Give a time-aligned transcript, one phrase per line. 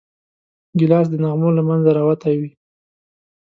[0.77, 2.49] ګیلاس د نغمو له منځه راوتی وي.